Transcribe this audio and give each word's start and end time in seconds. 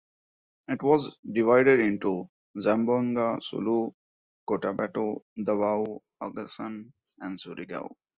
It 0.67 0.81
was 0.81 1.19
divided 1.31 1.79
into 1.79 2.27
Zamboanga, 2.57 3.37
Sulu, 3.39 3.91
Cotabato, 4.49 5.21
Davao, 5.43 6.01
Agusan 6.23 6.91
and 7.19 7.37
Surigao. 7.37 7.87